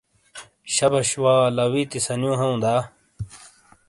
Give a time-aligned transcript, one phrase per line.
[0.75, 2.75] شبش وا لاوِیتی سنیو ہوں دا؟